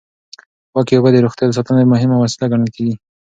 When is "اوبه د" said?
0.95-1.17